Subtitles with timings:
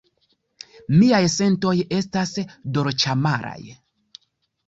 [1.01, 2.33] Miaj sentoj estas
[2.77, 3.59] dolĉamaraj.